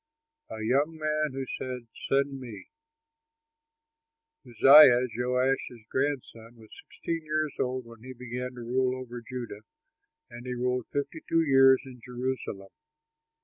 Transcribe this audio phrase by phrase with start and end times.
[0.49, 2.69] A YOUNG MAN WHO SAID, "SEND ME"
[4.49, 9.61] Uzziah, Joash's grandson, was sixteen years old when he began to rule over Judah
[10.27, 12.71] and he ruled fifty two years in Jerusalem.